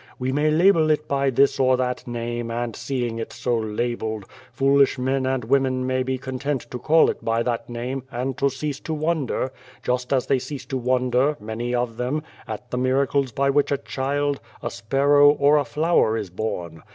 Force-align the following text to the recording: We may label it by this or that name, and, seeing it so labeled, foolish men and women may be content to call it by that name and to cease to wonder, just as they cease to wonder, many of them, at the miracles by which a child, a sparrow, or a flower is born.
We 0.17 0.31
may 0.31 0.49
label 0.49 0.89
it 0.89 1.07
by 1.07 1.29
this 1.29 1.59
or 1.59 1.77
that 1.77 2.07
name, 2.07 2.49
and, 2.49 2.75
seeing 2.75 3.19
it 3.19 3.31
so 3.31 3.55
labeled, 3.55 4.25
foolish 4.51 4.97
men 4.97 5.27
and 5.27 5.43
women 5.43 5.85
may 5.85 6.01
be 6.01 6.17
content 6.17 6.61
to 6.71 6.79
call 6.79 7.11
it 7.11 7.23
by 7.23 7.43
that 7.43 7.69
name 7.69 8.01
and 8.09 8.35
to 8.39 8.49
cease 8.49 8.79
to 8.79 8.95
wonder, 8.95 9.51
just 9.83 10.11
as 10.11 10.25
they 10.25 10.39
cease 10.39 10.65
to 10.65 10.77
wonder, 10.77 11.37
many 11.39 11.75
of 11.75 11.97
them, 11.97 12.23
at 12.47 12.71
the 12.71 12.79
miracles 12.79 13.31
by 13.31 13.51
which 13.51 13.71
a 13.71 13.77
child, 13.77 14.39
a 14.63 14.71
sparrow, 14.71 15.29
or 15.33 15.57
a 15.59 15.65
flower 15.65 16.17
is 16.17 16.31
born. 16.31 16.81